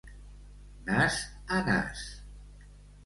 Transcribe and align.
Nas 0.87 1.15
a 1.57 1.61
nas. 1.67 1.99